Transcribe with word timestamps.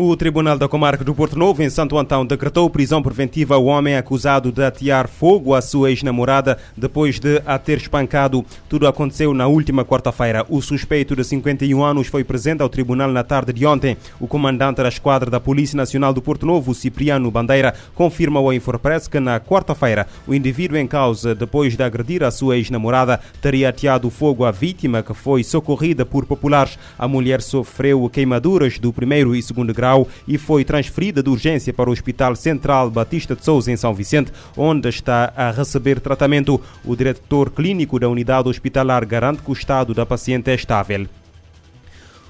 O 0.00 0.16
Tribunal 0.16 0.56
da 0.56 0.68
Comarca 0.68 1.02
do 1.02 1.12
Porto 1.12 1.36
Novo, 1.36 1.60
em 1.60 1.68
Santo 1.68 1.98
Antão, 1.98 2.24
decretou 2.24 2.70
prisão 2.70 3.02
preventiva 3.02 3.56
ao 3.56 3.64
homem 3.64 3.96
acusado 3.96 4.52
de 4.52 4.62
atear 4.62 5.08
fogo 5.08 5.56
à 5.56 5.60
sua 5.60 5.90
ex-namorada 5.90 6.56
depois 6.76 7.18
de 7.18 7.42
a 7.44 7.58
ter 7.58 7.78
espancado. 7.78 8.46
Tudo 8.68 8.86
aconteceu 8.86 9.34
na 9.34 9.48
última 9.48 9.84
quarta-feira. 9.84 10.46
O 10.48 10.62
suspeito 10.62 11.16
de 11.16 11.24
51 11.24 11.82
anos 11.82 12.06
foi 12.06 12.22
presente 12.22 12.62
ao 12.62 12.68
tribunal 12.68 13.10
na 13.10 13.24
tarde 13.24 13.52
de 13.52 13.66
ontem. 13.66 13.96
O 14.20 14.28
comandante 14.28 14.80
da 14.80 14.88
esquadra 14.88 15.28
da 15.28 15.40
Polícia 15.40 15.76
Nacional 15.76 16.12
do 16.12 16.22
Porto 16.22 16.46
Novo, 16.46 16.76
Cipriano 16.76 17.28
Bandeira, 17.28 17.74
confirma 17.96 18.38
ao 18.38 18.52
Infopress 18.52 19.08
que 19.08 19.18
na 19.18 19.40
quarta-feira 19.40 20.06
o 20.28 20.32
indivíduo 20.32 20.78
em 20.78 20.86
causa, 20.86 21.34
depois 21.34 21.76
de 21.76 21.82
agredir 21.82 22.22
a 22.22 22.30
sua 22.30 22.56
ex-namorada, 22.56 23.18
teria 23.42 23.70
ateado 23.70 24.08
fogo 24.10 24.44
à 24.44 24.52
vítima 24.52 25.02
que 25.02 25.12
foi 25.12 25.42
socorrida 25.42 26.06
por 26.06 26.24
populares. 26.24 26.78
A 26.96 27.08
mulher 27.08 27.42
sofreu 27.42 28.08
queimaduras 28.08 28.78
do 28.78 28.92
primeiro 28.92 29.34
e 29.34 29.42
segundo 29.42 29.74
grau 29.74 29.87
e 30.26 30.36
foi 30.36 30.64
transferida 30.64 31.22
de 31.22 31.30
urgência 31.30 31.72
para 31.72 31.88
o 31.88 31.92
Hospital 31.92 32.34
Central 32.36 32.90
Batista 32.90 33.34
de 33.34 33.44
Souza, 33.44 33.70
em 33.70 33.76
São 33.76 33.94
Vicente, 33.94 34.32
onde 34.56 34.88
está 34.88 35.32
a 35.36 35.50
receber 35.50 36.00
tratamento. 36.00 36.60
O 36.84 36.96
diretor 36.96 37.50
clínico 37.50 37.98
da 37.98 38.08
unidade 38.08 38.48
hospitalar 38.48 39.04
garante 39.06 39.42
que 39.42 39.50
o 39.50 39.54
estado 39.54 39.94
da 39.94 40.04
paciente 40.04 40.50
é 40.50 40.54
estável. 40.54 41.06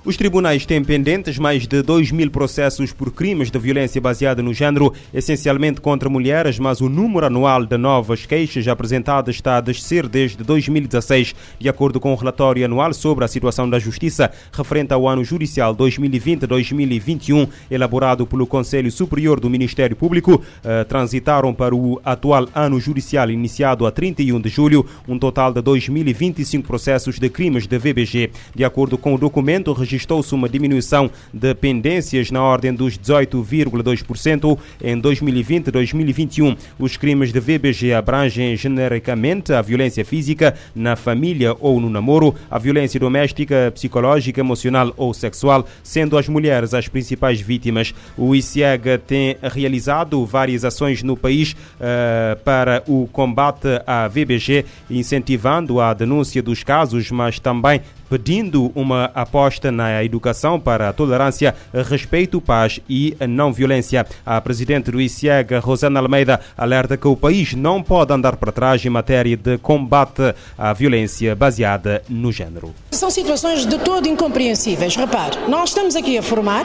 Os 0.09 0.17
tribunais 0.17 0.65
têm 0.65 0.83
pendentes 0.83 1.39
mais 1.39 1.66
de 1.66 1.82
2 1.82 2.13
mil 2.13 2.30
processos 2.30 2.95
por 2.95 3.13
crimes 3.13 3.51
de 3.51 3.59
violência 3.59 4.01
baseada 4.01 4.43
no 4.43 4.55
género, 4.55 4.95
essencialmente 5.13 5.82
contra 5.82 6.09
mulheres, 6.09 6.59
mas 6.59 6.80
o 6.80 6.88
número 6.88 7.27
anual 7.27 7.66
de 7.66 7.77
novas 7.77 8.24
queixas 8.24 8.66
apresentadas 8.66 9.35
está 9.35 9.59
a 9.59 9.60
descer 9.60 10.09
desde 10.09 10.43
2016, 10.43 11.35
de 11.59 11.69
acordo 11.69 12.01
com 12.01 12.10
o 12.10 12.16
relatório 12.16 12.65
anual 12.65 12.95
sobre 12.95 13.23
a 13.23 13.29
situação 13.29 13.69
da 13.69 13.79
Justiça 13.79 14.32
referente 14.51 14.95
ao 14.95 15.07
ano 15.07 15.23
judicial 15.23 15.77
2020-2021, 15.77 17.47
elaborado 17.71 18.27
pelo 18.27 18.47
Conselho 18.47 18.91
Superior 18.91 19.38
do 19.38 19.51
Ministério 19.51 19.95
Público. 19.95 20.43
Eh, 20.65 20.85
transitaram 20.85 21.52
para 21.52 21.77
o 21.77 22.01
atual 22.02 22.49
ano 22.54 22.80
judicial 22.80 23.30
iniciado 23.30 23.87
a 23.87 23.91
31 23.91 24.41
de 24.41 24.49
julho 24.49 24.87
um 25.07 25.19
total 25.19 25.52
de 25.52 25.60
2.025 25.60 26.63
processos 26.63 27.19
de 27.19 27.29
crimes 27.29 27.66
de 27.66 27.77
VBG. 27.77 28.30
De 28.54 28.65
acordo 28.65 28.97
com 28.97 29.15
o 29.15 29.19
documento 29.19 29.71
registrado 29.75 29.98
registrou-se 29.99 30.32
uma 30.32 30.49
diminuição 30.49 31.10
de 31.32 31.54
pendências 31.54 32.30
na 32.30 32.41
ordem 32.43 32.73
dos 32.73 32.96
18,2% 32.96 34.59
em 34.80 35.01
2020-2021. 35.01 36.57
Os 36.79 36.96
crimes 36.96 37.32
de 37.32 37.41
VBG 37.41 37.93
abrangem 37.93 38.57
genericamente 38.57 39.52
a 39.52 39.60
violência 39.60 40.04
física 40.04 40.54
na 40.74 40.95
família 40.95 41.57
ou 41.59 41.80
no 41.80 41.91
namoro, 41.91 42.35
a 42.49 42.59
violência 42.59 43.01
doméstica, 43.01 43.73
psicológica, 43.74 44.41
emocional 44.41 44.93
ou 44.96 45.13
sexual, 45.13 45.66
sendo 45.82 46.16
as 46.16 46.29
mulheres 46.29 46.73
as 46.74 46.87
principais 46.87 47.41
vítimas. 47.41 47.93
O 48.16 48.35
ICIEG 48.35 48.99
tem 49.07 49.37
realizado 49.43 50.24
várias 50.24 50.65
ações 50.65 51.02
no 51.02 51.16
país 51.16 51.52
uh, 51.52 52.38
para 52.45 52.85
o 52.87 53.09
combate 53.13 53.69
à 53.85 54.07
VBG, 54.07 54.65
incentivando 54.88 55.80
a 55.80 55.93
denúncia 55.93 56.41
dos 56.43 56.63
casos, 56.63 57.10
mas 57.10 57.41
também 57.41 57.80
pedindo 58.09 58.73
uma 58.74 59.10
aposta 59.14 59.70
na 59.70 60.02
educação 60.04 60.59
para 60.59 60.88
a 60.88 60.92
tolerância, 60.92 61.54
respeito, 61.88 62.40
paz 62.40 62.80
e 62.88 63.16
não 63.28 63.52
violência. 63.52 64.06
A 64.25 64.41
presidente 64.41 64.91
do 64.91 65.00
ICIEG, 65.00 65.58
Rosana 65.58 66.00
Almeida, 66.00 66.41
alerta 66.56 66.97
que 66.97 67.08
o 67.08 67.16
país 67.16 67.54
não 67.54 67.82
pode 67.82 68.12
andar 68.12 68.36
para 68.36 68.52
trás 68.52 68.84
em 68.84 68.91
matéria 68.91 69.36
de 69.36 69.58
combate 69.58 70.34
à 70.56 70.72
violência 70.72 71.34
baseada 71.34 72.02
no 72.08 72.32
género. 72.32 72.74
São 72.91 73.10
situações 73.10 73.66
de 73.66 73.78
todo 73.78 74.08
incompreensíveis. 74.08 74.97
Repare, 74.97 75.36
nós 75.48 75.70
estamos 75.70 75.94
aqui 75.97 76.18
a 76.18 76.22
formar 76.22 76.64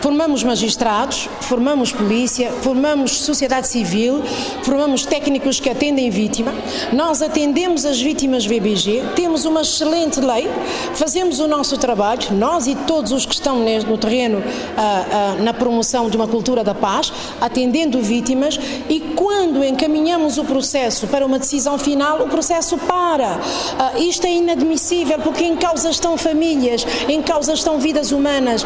Formamos 0.00 0.44
magistrados, 0.44 1.28
formamos 1.40 1.90
polícia, 1.90 2.52
formamos 2.62 3.20
sociedade 3.20 3.66
civil, 3.66 4.22
formamos 4.62 5.04
técnicos 5.04 5.58
que 5.58 5.68
atendem 5.68 6.08
vítima. 6.08 6.54
Nós 6.92 7.20
atendemos 7.20 7.84
as 7.84 8.00
vítimas 8.00 8.46
VBG, 8.46 9.02
temos 9.16 9.44
uma 9.44 9.62
excelente 9.62 10.20
lei, 10.20 10.48
fazemos 10.94 11.40
o 11.40 11.48
nosso 11.48 11.76
trabalho, 11.76 12.32
nós 12.32 12.68
e 12.68 12.76
todos 12.76 13.10
os 13.10 13.26
que 13.26 13.34
estão 13.34 13.58
no 13.58 13.98
terreno 13.98 14.42
ah, 14.76 15.04
ah, 15.10 15.42
na 15.42 15.52
promoção 15.52 16.08
de 16.08 16.16
uma 16.16 16.28
cultura 16.28 16.62
da 16.62 16.74
paz, 16.74 17.12
atendendo 17.40 18.00
vítimas 18.00 18.58
e 18.88 19.00
quando 19.16 19.64
encaminhamos 19.64 20.38
o 20.38 20.44
processo 20.44 21.08
para 21.08 21.26
uma 21.26 21.40
decisão 21.40 21.76
final, 21.76 22.22
o 22.22 22.28
processo 22.28 22.78
para. 22.78 23.40
Ah, 23.78 23.98
isto 23.98 24.26
é 24.26 24.30
inadmissível 24.30 25.18
porque 25.18 25.44
em 25.44 25.56
causa 25.56 25.90
estão 25.90 26.16
famílias, 26.16 26.86
em 27.08 27.20
causa 27.20 27.52
estão 27.52 27.80
vidas 27.80 28.12
humanas. 28.12 28.64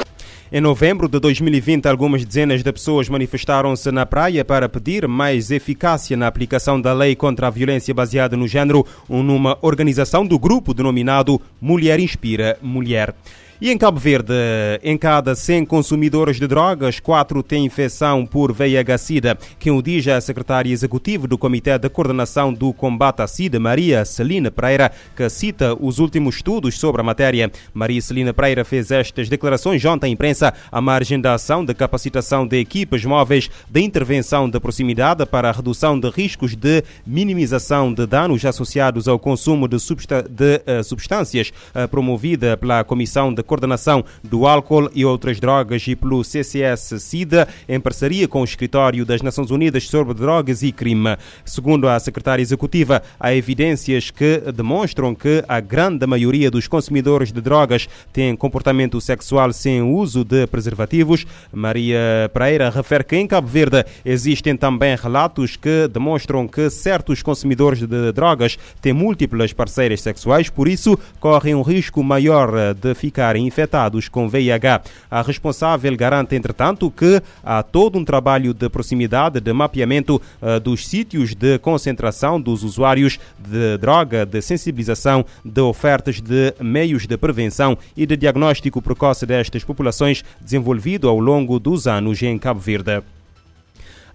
Em 0.54 0.60
novembro 0.60 1.08
de 1.08 1.18
2020, 1.18 1.86
algumas 1.86 2.26
dezenas 2.26 2.62
de 2.62 2.70
pessoas 2.70 3.08
manifestaram-se 3.08 3.90
na 3.90 4.04
praia 4.04 4.44
para 4.44 4.68
pedir 4.68 5.08
mais 5.08 5.50
eficácia 5.50 6.14
na 6.14 6.26
aplicação 6.26 6.78
da 6.78 6.92
lei 6.92 7.16
contra 7.16 7.46
a 7.46 7.50
violência 7.50 7.94
baseada 7.94 8.36
no 8.36 8.46
género, 8.46 8.86
numa 9.08 9.56
organização 9.62 10.26
do 10.26 10.38
grupo 10.38 10.74
denominado 10.74 11.40
Mulher 11.58 11.98
Inspira 11.98 12.58
Mulher. 12.60 13.14
E 13.62 13.70
em 13.70 13.78
Cabo 13.78 14.00
Verde, 14.00 14.34
em 14.82 14.98
cada 14.98 15.36
100 15.36 15.66
consumidores 15.66 16.40
de 16.40 16.48
drogas, 16.48 16.98
4 16.98 17.44
têm 17.44 17.64
infecção 17.64 18.26
por 18.26 18.52
VIH-Sida. 18.52 19.38
Quem 19.56 19.70
o 19.70 19.80
diz 19.80 20.04
é 20.04 20.14
a 20.14 20.20
secretária 20.20 20.72
executiva 20.72 21.28
do 21.28 21.38
Comitê 21.38 21.78
de 21.78 21.88
Coordenação 21.88 22.52
do 22.52 22.72
Combate 22.72 23.22
à 23.22 23.26
Sida, 23.28 23.60
Maria 23.60 24.04
Celina 24.04 24.50
Pereira, 24.50 24.90
que 25.14 25.30
cita 25.30 25.76
os 25.78 26.00
últimos 26.00 26.34
estudos 26.34 26.76
sobre 26.76 27.02
a 27.02 27.04
matéria. 27.04 27.52
Maria 27.72 28.02
Celina 28.02 28.34
Pereira 28.34 28.64
fez 28.64 28.90
estas 28.90 29.28
declarações 29.28 29.84
ontem 29.84 30.08
à 30.08 30.10
imprensa 30.10 30.52
à 30.72 30.80
margem 30.80 31.20
da 31.20 31.34
ação 31.34 31.64
de 31.64 31.72
capacitação 31.72 32.44
de 32.44 32.58
equipas 32.58 33.04
móveis 33.04 33.48
de 33.70 33.80
intervenção 33.80 34.50
de 34.50 34.58
proximidade 34.58 35.24
para 35.24 35.48
a 35.48 35.52
redução 35.52 36.00
de 36.00 36.10
riscos 36.10 36.56
de 36.56 36.82
minimização 37.06 37.94
de 37.94 38.08
danos 38.08 38.44
associados 38.44 39.06
ao 39.06 39.20
consumo 39.20 39.68
de, 39.68 39.76
uh, 39.76 40.82
substâncias, 40.82 41.52
uh, 41.76 41.86
promovida 41.86 42.56
pela 42.56 42.82
Comissão 42.82 43.32
de 43.32 43.51
coordenação 43.52 44.02
do 44.24 44.46
álcool 44.46 44.90
e 44.94 45.04
outras 45.04 45.38
drogas 45.38 45.86
e 45.86 45.94
pelo 45.94 46.24
CCS-SIDA, 46.24 47.46
em 47.68 47.78
parceria 47.78 48.26
com 48.26 48.40
o 48.40 48.44
Escritório 48.44 49.04
das 49.04 49.20
Nações 49.20 49.50
Unidas 49.50 49.86
sobre 49.88 50.14
Drogas 50.14 50.62
e 50.62 50.72
Crime. 50.72 51.18
Segundo 51.44 51.86
a 51.86 52.00
secretária 52.00 52.42
executiva, 52.42 53.02
há 53.20 53.34
evidências 53.34 54.10
que 54.10 54.38
demonstram 54.54 55.14
que 55.14 55.44
a 55.46 55.60
grande 55.60 56.06
maioria 56.06 56.50
dos 56.50 56.66
consumidores 56.66 57.30
de 57.30 57.42
drogas 57.42 57.86
têm 58.10 58.34
comportamento 58.34 58.98
sexual 59.02 59.52
sem 59.52 59.82
uso 59.82 60.24
de 60.24 60.46
preservativos. 60.46 61.26
Maria 61.52 62.30
Pereira 62.32 62.70
refere 62.70 63.04
que 63.04 63.16
em 63.16 63.26
Cabo 63.26 63.48
Verde 63.48 63.84
existem 64.02 64.56
também 64.56 64.96
relatos 64.96 65.56
que 65.56 65.88
demonstram 65.88 66.48
que 66.48 66.70
certos 66.70 67.22
consumidores 67.22 67.80
de 67.80 68.12
drogas 68.12 68.58
têm 68.80 68.94
múltiplas 68.94 69.52
parceiras 69.52 70.00
sexuais, 70.00 70.48
por 70.48 70.66
isso 70.66 70.98
correm 71.20 71.54
um 71.54 71.60
risco 71.60 72.02
maior 72.02 72.72
de 72.74 72.94
ficarem 72.94 73.41
infectados 73.46 74.08
com 74.08 74.28
VIH. 74.28 74.82
A 75.10 75.22
responsável 75.22 75.96
garante, 75.96 76.34
entretanto, 76.34 76.90
que 76.90 77.22
há 77.42 77.62
todo 77.62 77.98
um 77.98 78.04
trabalho 78.04 78.54
de 78.54 78.68
proximidade, 78.68 79.40
de 79.40 79.52
mapeamento 79.52 80.20
uh, 80.40 80.60
dos 80.60 80.86
sítios 80.86 81.34
de 81.34 81.58
concentração 81.58 82.40
dos 82.40 82.62
usuários 82.62 83.18
de 83.38 83.78
droga, 83.78 84.24
de 84.24 84.40
sensibilização, 84.40 85.24
de 85.44 85.60
ofertas 85.60 86.20
de 86.20 86.54
meios 86.60 87.06
de 87.06 87.16
prevenção 87.16 87.76
e 87.96 88.06
de 88.06 88.16
diagnóstico 88.16 88.82
precoce 88.82 89.26
destas 89.26 89.64
populações 89.64 90.24
desenvolvido 90.40 91.08
ao 91.08 91.18
longo 91.18 91.58
dos 91.58 91.86
anos 91.86 92.22
em 92.22 92.38
Cabo 92.38 92.60
Verde. 92.60 93.02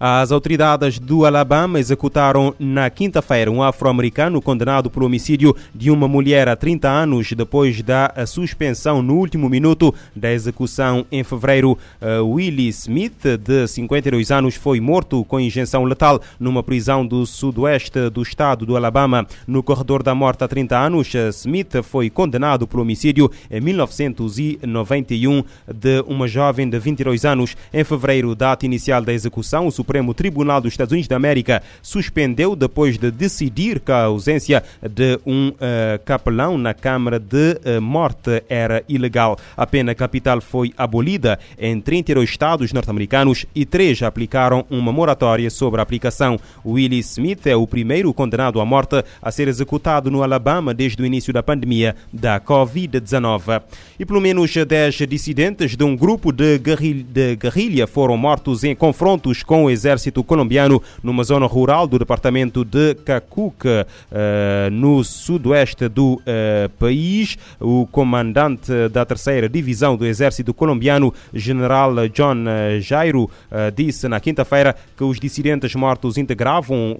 As 0.00 0.30
autoridades 0.30 0.98
do 1.00 1.24
Alabama 1.24 1.80
executaram 1.80 2.54
na 2.56 2.88
quinta-feira 2.88 3.50
um 3.50 3.62
afro-americano 3.62 4.40
condenado 4.40 4.88
por 4.88 5.02
homicídio 5.02 5.56
de 5.74 5.90
uma 5.90 6.06
mulher 6.06 6.48
há 6.48 6.54
30 6.54 6.88
anos 6.88 7.32
depois 7.32 7.82
da 7.82 8.14
suspensão 8.24 9.02
no 9.02 9.16
último 9.16 9.48
minuto 9.48 9.92
da 10.14 10.32
execução 10.32 11.04
em 11.10 11.24
fevereiro. 11.24 11.76
Uh, 12.00 12.24
Willie 12.24 12.68
Smith, 12.68 13.24
de 13.40 13.66
52 13.66 14.30
anos, 14.30 14.54
foi 14.54 14.78
morto 14.80 15.24
com 15.24 15.40
injeção 15.40 15.82
letal 15.82 16.20
numa 16.38 16.62
prisão 16.62 17.04
do 17.04 17.26
sudoeste 17.26 18.08
do 18.10 18.22
estado 18.22 18.64
do 18.64 18.76
Alabama. 18.76 19.26
No 19.48 19.64
corredor 19.64 20.04
da 20.04 20.14
morte 20.14 20.44
há 20.44 20.48
30 20.48 20.78
anos, 20.78 21.12
Smith 21.14 21.82
foi 21.82 22.08
condenado 22.08 22.68
por 22.68 22.78
homicídio 22.78 23.30
em 23.50 23.60
1991 23.60 25.42
de 25.74 26.04
uma 26.06 26.28
jovem 26.28 26.68
de 26.68 26.78
22 26.78 27.24
anos. 27.24 27.56
Em 27.72 27.82
fevereiro, 27.82 28.34
data 28.36 28.64
inicial 28.64 29.02
da 29.02 29.12
execução, 29.12 29.66
o 29.66 29.72
Supremo 29.88 30.12
Tribunal 30.12 30.60
dos 30.60 30.74
Estados 30.74 30.92
Unidos 30.92 31.08
da 31.08 31.16
América 31.16 31.62
suspendeu 31.80 32.54
depois 32.54 32.98
de 32.98 33.10
decidir 33.10 33.80
que 33.80 33.90
a 33.90 34.02
ausência 34.02 34.62
de 34.82 35.18
um 35.24 35.48
uh, 35.48 35.98
capelão 36.04 36.58
na 36.58 36.74
Câmara 36.74 37.18
de 37.18 37.52
uh, 37.64 37.80
Morte 37.80 38.42
era 38.50 38.84
ilegal. 38.86 39.38
A 39.56 39.66
pena 39.66 39.94
capital 39.94 40.42
foi 40.42 40.74
abolida 40.76 41.38
em 41.58 41.80
32 41.80 42.28
estados 42.28 42.70
norte-americanos 42.70 43.46
e 43.54 43.64
três 43.64 44.02
aplicaram 44.02 44.66
uma 44.68 44.92
moratória 44.92 45.48
sobre 45.48 45.80
a 45.80 45.84
aplicação. 45.84 46.38
Willie 46.66 46.98
Smith 46.98 47.46
é 47.46 47.56
o 47.56 47.66
primeiro 47.66 48.12
condenado 48.12 48.60
à 48.60 48.66
morte 48.66 49.02
a 49.22 49.32
ser 49.32 49.48
executado 49.48 50.10
no 50.10 50.22
Alabama 50.22 50.74
desde 50.74 51.02
o 51.02 51.06
início 51.06 51.32
da 51.32 51.42
pandemia 51.42 51.96
da 52.12 52.38
Covid-19. 52.38 53.62
E 53.98 54.04
pelo 54.04 54.20
menos 54.20 54.54
10 54.54 54.94
dissidentes 55.08 55.74
de 55.74 55.82
um 55.82 55.96
grupo 55.96 56.30
de, 56.30 56.58
guerrilha 56.58 57.86
foram 57.86 58.18
mortos 58.18 58.64
em 58.64 58.74
confrontos 58.74 59.42
com 59.42 59.70
exército 59.78 60.24
colombiano 60.24 60.82
numa 61.02 61.22
zona 61.22 61.46
rural 61.46 61.86
do 61.86 61.98
departamento 61.98 62.64
de 62.64 62.96
Cacuca, 62.96 63.86
uh, 64.10 64.70
no 64.70 65.04
sudoeste 65.04 65.88
do 65.88 66.14
uh, 66.14 66.68
país. 66.78 67.38
O 67.60 67.86
comandante 67.86 68.88
da 68.90 69.04
terceira 69.04 69.48
divisão 69.48 69.96
do 69.96 70.04
exército 70.04 70.52
colombiano, 70.52 71.14
general 71.32 72.08
John 72.08 72.44
Jairo, 72.80 73.24
uh, 73.24 73.70
disse 73.74 74.08
na 74.08 74.18
quinta-feira 74.18 74.74
que 74.96 75.04
os 75.04 75.20
dissidentes 75.20 75.74
mortos 75.74 76.18
integravam 76.18 76.98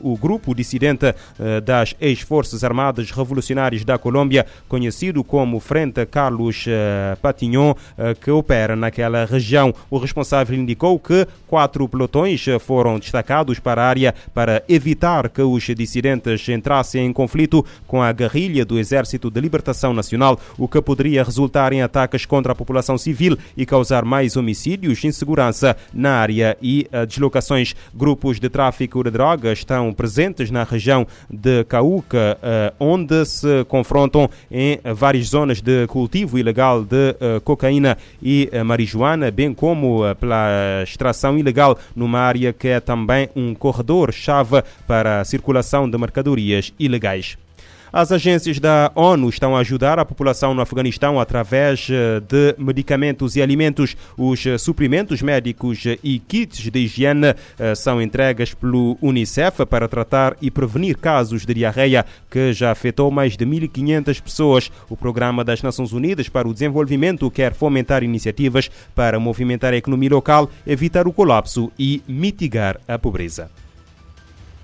o 0.00 0.16
grupo 0.16 0.54
dissidente 0.54 1.14
das 1.64 1.94
ex-forças 2.00 2.64
armadas 2.64 3.10
revolucionárias 3.10 3.84
da 3.84 3.98
Colômbia, 3.98 4.46
conhecido 4.68 5.22
como 5.22 5.60
Frente 5.60 6.06
Carlos 6.06 6.64
Patignon, 7.20 7.74
que 8.20 8.30
opera 8.30 8.74
naquela 8.74 9.24
região. 9.24 9.74
O 9.90 9.98
responsável 9.98 10.56
indicou 10.56 10.98
que 10.98 11.26
quatro 11.46 11.88
pelotões 11.88 12.05
foram 12.60 12.98
destacados 12.98 13.58
para 13.58 13.82
a 13.82 13.88
área 13.88 14.14
para 14.34 14.62
evitar 14.68 15.28
que 15.28 15.42
os 15.42 15.62
dissidentes 15.64 16.48
entrassem 16.48 17.06
em 17.06 17.12
conflito 17.12 17.64
com 17.86 18.02
a 18.02 18.12
guerrilha 18.12 18.64
do 18.64 18.78
Exército 18.78 19.30
de 19.30 19.40
Libertação 19.40 19.92
Nacional, 19.92 20.38
o 20.58 20.68
que 20.68 20.80
poderia 20.80 21.22
resultar 21.22 21.72
em 21.72 21.82
ataques 21.82 22.26
contra 22.26 22.52
a 22.52 22.54
população 22.54 22.98
civil 22.98 23.36
e 23.56 23.66
causar 23.66 24.04
mais 24.04 24.36
homicídios, 24.36 25.04
insegurança 25.04 25.76
na 25.92 26.12
área 26.12 26.56
e 26.60 26.88
uh, 26.92 27.06
deslocações. 27.06 27.74
Grupos 27.94 28.38
de 28.38 28.48
tráfico 28.48 29.02
de 29.02 29.10
drogas 29.10 29.58
estão 29.58 29.92
presentes 29.92 30.50
na 30.50 30.64
região 30.64 31.06
de 31.30 31.64
Cauca, 31.64 32.38
uh, 32.40 32.74
onde 32.78 33.24
se 33.24 33.64
confrontam 33.64 34.28
em 34.50 34.78
várias 34.94 35.28
zonas 35.28 35.60
de 35.60 35.86
cultivo 35.86 36.38
ilegal 36.38 36.84
de 36.84 37.10
uh, 37.10 37.40
cocaína 37.42 37.96
e 38.22 38.50
marijuana, 38.64 39.30
bem 39.30 39.52
como 39.52 40.02
pela 40.16 40.82
extração 40.82 41.38
ilegal 41.38 41.78
numa 41.96 42.20
área 42.20 42.52
que 42.52 42.68
é 42.68 42.78
também 42.78 43.30
um 43.34 43.54
corredor-chave 43.54 44.62
para 44.86 45.20
a 45.20 45.24
circulação 45.24 45.88
de 45.88 45.96
mercadorias 45.96 46.72
ilegais. 46.78 47.38
As 47.98 48.12
agências 48.12 48.60
da 48.60 48.92
ONU 48.94 49.26
estão 49.30 49.56
a 49.56 49.60
ajudar 49.60 49.98
a 49.98 50.04
população 50.04 50.52
no 50.52 50.60
Afeganistão 50.60 51.18
através 51.18 51.88
eh, 51.90 52.20
de 52.20 52.54
medicamentos 52.58 53.36
e 53.36 53.40
alimentos. 53.40 53.96
Os 54.18 54.44
eh, 54.44 54.58
suprimentos 54.58 55.22
médicos 55.22 55.82
e 56.04 56.18
kits 56.18 56.70
de 56.70 56.78
higiene 56.78 57.34
eh, 57.58 57.74
são 57.74 58.02
entregues 58.02 58.52
pelo 58.52 58.98
Unicef 59.00 59.64
para 59.64 59.88
tratar 59.88 60.36
e 60.42 60.50
prevenir 60.50 60.98
casos 60.98 61.46
de 61.46 61.54
diarreia 61.54 62.04
que 62.30 62.52
já 62.52 62.70
afetou 62.70 63.10
mais 63.10 63.34
de 63.34 63.46
1.500 63.46 64.20
pessoas. 64.20 64.70
O 64.90 64.96
Programa 64.98 65.42
das 65.42 65.62
Nações 65.62 65.94
Unidas 65.94 66.28
para 66.28 66.46
o 66.46 66.52
Desenvolvimento 66.52 67.30
quer 67.30 67.54
fomentar 67.54 68.02
iniciativas 68.02 68.70
para 68.94 69.18
movimentar 69.18 69.72
a 69.72 69.78
economia 69.78 70.10
local, 70.10 70.50
evitar 70.66 71.08
o 71.08 71.14
colapso 71.14 71.72
e 71.78 72.02
mitigar 72.06 72.78
a 72.86 72.98
pobreza 72.98 73.50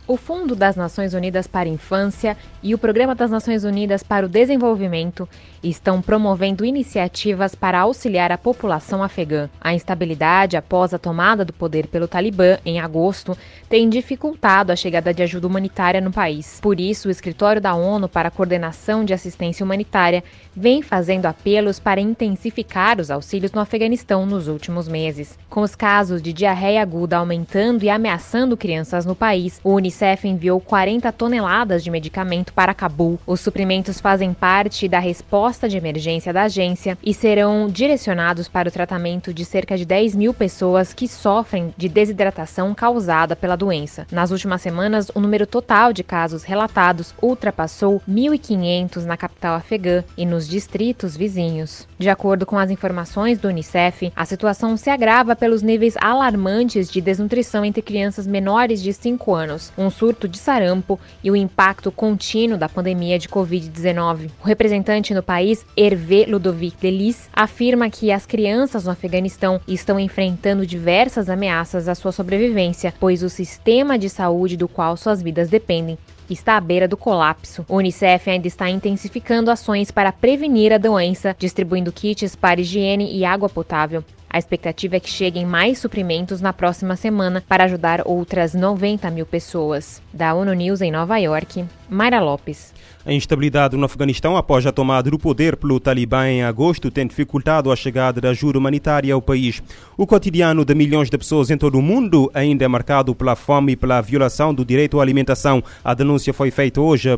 o 0.06 0.16
Fundo 0.16 0.56
das 0.56 0.74
Nações 0.74 1.14
Unidas 1.14 1.46
para 1.46 1.68
a 1.68 1.72
Infância 1.72 2.36
e 2.62 2.74
o 2.74 2.78
Programa 2.78 3.14
das 3.14 3.30
Nações 3.30 3.64
Unidas 3.64 4.02
para 4.02 4.26
o 4.26 4.28
Desenvolvimento 4.28 5.28
estão 5.62 6.02
promovendo 6.02 6.64
iniciativas 6.64 7.54
para 7.54 7.80
auxiliar 7.80 8.32
a 8.32 8.38
população 8.38 9.02
afegã. 9.02 9.48
A 9.60 9.74
instabilidade 9.74 10.56
após 10.56 10.92
a 10.92 10.98
tomada 10.98 11.44
do 11.44 11.52
poder 11.52 11.86
pelo 11.86 12.08
Talibã 12.08 12.58
em 12.64 12.80
agosto 12.80 13.36
tem 13.68 13.88
dificultado 13.88 14.72
a 14.72 14.76
chegada 14.76 15.14
de 15.14 15.22
ajuda 15.22 15.46
humanitária 15.46 16.00
no 16.00 16.12
país. 16.12 16.58
Por 16.60 16.80
isso, 16.80 17.06
o 17.06 17.10
Escritório 17.10 17.62
da 17.62 17.74
ONU 17.74 18.08
para 18.08 18.28
a 18.28 18.30
Coordenação 18.30 19.04
de 19.04 19.14
Assistência 19.14 19.64
Humanitária 19.64 20.24
vem 20.54 20.82
fazendo 20.82 21.26
apelos 21.26 21.78
para 21.78 22.00
intensificar 22.00 23.00
os 23.00 23.10
auxílios 23.10 23.52
no 23.52 23.60
Afeganistão 23.60 24.26
nos 24.26 24.48
últimos 24.48 24.88
meses. 24.88 25.38
Com 25.48 25.62
os 25.62 25.76
casos 25.76 26.20
de 26.20 26.32
diarreia 26.32 26.82
aguda 26.82 27.16
aumentando 27.16 27.84
e 27.84 27.88
ameaçando 27.88 28.56
crianças 28.56 29.06
no 29.06 29.14
país, 29.14 29.60
o 29.62 29.70
Unicef 29.92 30.26
enviou 30.26 30.58
40 30.58 31.12
toneladas 31.12 31.84
de 31.84 31.90
medicamento 31.90 32.52
para 32.54 32.72
Cabul. 32.72 33.20
Os 33.26 33.40
suprimentos 33.40 34.00
fazem 34.00 34.32
parte 34.32 34.88
da 34.88 34.98
resposta 34.98 35.68
de 35.68 35.76
emergência 35.76 36.32
da 36.32 36.44
agência 36.44 36.96
e 37.02 37.12
serão 37.12 37.68
direcionados 37.68 38.48
para 38.48 38.70
o 38.70 38.72
tratamento 38.72 39.34
de 39.34 39.44
cerca 39.44 39.76
de 39.76 39.84
10 39.84 40.14
mil 40.16 40.32
pessoas 40.32 40.94
que 40.94 41.06
sofrem 41.06 41.74
de 41.76 41.90
desidratação 41.90 42.74
causada 42.74 43.36
pela 43.36 43.54
doença. 43.54 44.06
Nas 44.10 44.30
últimas 44.30 44.62
semanas, 44.62 45.10
o 45.14 45.20
número 45.20 45.46
total 45.46 45.92
de 45.92 46.02
casos 46.02 46.42
relatados 46.42 47.14
ultrapassou 47.20 48.00
1.500 48.08 49.04
na 49.04 49.18
capital 49.18 49.56
afegã 49.56 50.02
e 50.16 50.24
nos 50.24 50.48
distritos 50.48 51.14
vizinhos. 51.14 51.86
De 51.98 52.08
acordo 52.08 52.46
com 52.46 52.56
as 52.56 52.70
informações 52.70 53.38
do 53.38 53.48
Unicef, 53.48 54.10
a 54.16 54.24
situação 54.24 54.74
se 54.76 54.88
agrava 54.88 55.36
pelos 55.36 55.60
níveis 55.60 55.96
alarmantes 56.00 56.90
de 56.90 57.00
desnutrição 57.02 57.62
entre 57.62 57.82
crianças 57.82 58.26
menores 58.26 58.82
de 58.82 58.92
5 58.92 59.34
anos, 59.34 59.70
um 59.82 59.90
surto 59.90 60.28
de 60.28 60.38
sarampo 60.38 60.98
e 61.22 61.30
o 61.30 61.36
impacto 61.36 61.90
contínuo 61.90 62.56
da 62.56 62.68
pandemia 62.68 63.18
de 63.18 63.28
Covid-19. 63.28 64.30
O 64.42 64.46
representante 64.46 65.12
no 65.12 65.22
país, 65.22 65.64
Hervé 65.76 66.24
Ludovic 66.28 66.76
Delis, 66.80 67.28
afirma 67.32 67.90
que 67.90 68.10
as 68.10 68.24
crianças 68.26 68.84
no 68.84 68.92
Afeganistão 68.92 69.60
estão 69.66 69.98
enfrentando 69.98 70.66
diversas 70.66 71.28
ameaças 71.28 71.88
à 71.88 71.94
sua 71.94 72.12
sobrevivência, 72.12 72.94
pois 72.98 73.22
o 73.22 73.28
sistema 73.28 73.98
de 73.98 74.08
saúde 74.08 74.56
do 74.56 74.68
qual 74.68 74.96
suas 74.96 75.22
vidas 75.22 75.48
dependem 75.48 75.98
está 76.30 76.56
à 76.56 76.60
beira 76.60 76.88
do 76.88 76.96
colapso. 76.96 77.64
O 77.68 77.76
Unicef 77.76 78.30
ainda 78.30 78.46
está 78.46 78.68
intensificando 78.70 79.50
ações 79.50 79.90
para 79.90 80.12
prevenir 80.12 80.72
a 80.72 80.78
doença, 80.78 81.36
distribuindo 81.38 81.92
kits 81.92 82.34
para 82.34 82.60
higiene 82.60 83.14
e 83.16 83.24
água 83.24 83.48
potável. 83.48 84.04
A 84.32 84.38
expectativa 84.38 84.96
é 84.96 85.00
que 85.00 85.10
cheguem 85.10 85.44
mais 85.44 85.78
suprimentos 85.78 86.40
na 86.40 86.54
próxima 86.54 86.96
semana 86.96 87.44
para 87.46 87.64
ajudar 87.64 88.00
outras 88.06 88.54
90 88.54 89.10
mil 89.10 89.26
pessoas. 89.26 90.00
Da 90.10 90.32
ONU 90.32 90.54
News 90.54 90.80
em 90.80 90.90
Nova 90.90 91.18
York, 91.18 91.66
Mayra 91.86 92.18
Lopes. 92.18 92.71
A 93.04 93.12
instabilidade 93.12 93.76
no 93.76 93.84
Afeganistão 93.84 94.36
após 94.36 94.64
a 94.64 94.70
tomada 94.70 95.10
do 95.10 95.18
poder 95.18 95.56
pelo 95.56 95.80
Talibã 95.80 96.28
em 96.28 96.44
agosto 96.44 96.88
tem 96.88 97.04
dificultado 97.04 97.72
a 97.72 97.74
chegada 97.74 98.20
da 98.20 98.30
ajuda 98.30 98.58
humanitária 98.58 99.12
ao 99.12 99.20
país. 99.20 99.60
O 99.96 100.06
cotidiano 100.06 100.64
de 100.64 100.72
milhões 100.72 101.10
de 101.10 101.18
pessoas 101.18 101.50
em 101.50 101.58
todo 101.58 101.76
o 101.76 101.82
mundo 101.82 102.30
ainda 102.32 102.64
é 102.64 102.68
marcado 102.68 103.12
pela 103.12 103.34
fome 103.34 103.72
e 103.72 103.76
pela 103.76 104.00
violação 104.00 104.54
do 104.54 104.64
direito 104.64 105.00
à 105.00 105.02
alimentação. 105.02 105.64
A 105.82 105.94
denúncia 105.94 106.32
foi 106.32 106.52
feita 106.52 106.80
hoje 106.80 107.08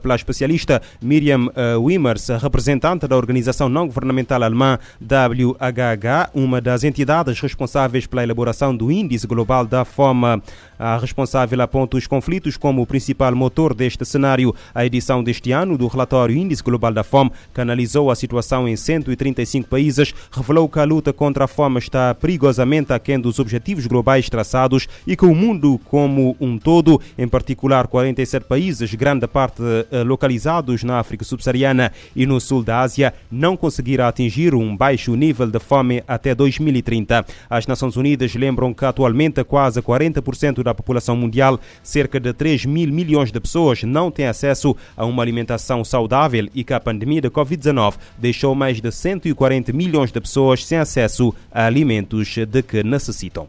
pela 0.00 0.14
especialista 0.14 0.80
Miriam 1.02 1.50
eh, 1.54 1.76
Wimmers, 1.76 2.28
representante 2.40 3.06
da 3.06 3.14
organização 3.14 3.68
não-governamental 3.68 4.42
alemã 4.42 4.78
WHH, 4.98 6.30
uma 6.32 6.58
das 6.58 6.84
entidades 6.84 7.38
responsáveis 7.38 8.06
pela 8.06 8.22
elaboração 8.22 8.74
do 8.74 8.90
Índice 8.90 9.26
Global 9.26 9.66
da 9.66 9.84
Fome. 9.84 10.42
A 10.78 10.96
responsável 10.98 11.60
aponta 11.60 11.96
os 11.96 12.06
conflitos 12.06 12.56
como 12.56 12.82
o 12.82 12.86
principal 12.86 13.34
motor 13.34 13.74
deste 13.74 14.04
cenário. 14.04 14.54
A 14.74 14.84
edição 14.84 15.22
deste 15.34 15.50
ano 15.50 15.76
do 15.76 15.88
relatório 15.88 16.36
Índice 16.36 16.62
Global 16.62 16.92
da 16.92 17.02
Fome, 17.02 17.32
que 17.52 17.60
analisou 17.60 18.08
a 18.10 18.14
situação 18.14 18.68
em 18.68 18.76
135 18.76 19.68
países, 19.68 20.14
revelou 20.30 20.68
que 20.68 20.78
a 20.78 20.84
luta 20.84 21.12
contra 21.12 21.44
a 21.44 21.48
fome 21.48 21.78
está 21.78 22.14
perigosamente 22.14 22.92
aquém 22.92 23.18
dos 23.18 23.40
objetivos 23.40 23.86
globais 23.86 24.30
traçados 24.30 24.86
e 25.04 25.16
que 25.16 25.24
o 25.24 25.34
mundo 25.34 25.80
como 25.86 26.36
um 26.40 26.56
todo, 26.56 27.00
em 27.18 27.26
particular 27.26 27.88
47 27.88 28.46
países, 28.46 28.94
grande 28.94 29.26
parte 29.26 29.60
eh, 29.90 30.04
localizados 30.04 30.84
na 30.84 31.00
África 31.00 31.24
subsaariana 31.24 31.90
e 32.14 32.26
no 32.26 32.40
sul 32.40 32.62
da 32.62 32.80
Ásia, 32.80 33.12
não 33.30 33.56
conseguirá 33.56 34.06
atingir 34.06 34.54
um 34.54 34.76
baixo 34.76 35.16
nível 35.16 35.48
de 35.48 35.58
fome 35.58 36.04
até 36.06 36.32
2030. 36.34 37.26
As 37.50 37.66
Nações 37.66 37.96
Unidas 37.96 38.34
lembram 38.36 38.72
que 38.72 38.84
atualmente 38.84 39.42
quase 39.42 39.82
40% 39.82 40.62
da 40.62 40.74
população 40.74 41.16
mundial, 41.16 41.58
cerca 41.82 42.20
de 42.20 42.32
3 42.32 42.66
mil 42.66 42.92
milhões 42.92 43.32
de 43.32 43.40
pessoas 43.40 43.82
não 43.82 44.10
têm 44.10 44.26
acesso 44.26 44.76
a 44.96 45.04
uma 45.04 45.23
alimentação 45.24 45.84
saudável 45.84 46.48
e 46.54 46.62
que 46.62 46.72
a 46.72 46.80
pandemia 46.80 47.22
da 47.22 47.30
Covid-19 47.30 47.94
deixou 48.18 48.54
mais 48.54 48.80
de 48.80 48.92
140 48.92 49.72
milhões 49.72 50.12
de 50.12 50.20
pessoas 50.20 50.64
sem 50.64 50.78
acesso 50.78 51.34
a 51.50 51.66
alimentos 51.66 52.34
de 52.46 52.62
que 52.62 52.82
necessitam. 52.82 53.48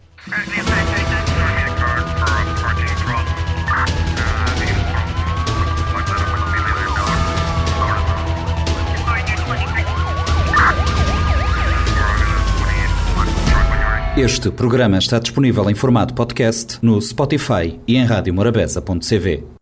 Este 14.17 14.49
programa 14.49 14.97
está 14.97 15.19
disponível 15.19 15.69
em 15.69 15.75
formato 15.75 16.13
podcast 16.13 16.79
no 16.81 17.01
Spotify 17.01 17.77
e 17.85 17.97
em 17.97 18.05
radiomorabeza.cv. 18.05 19.54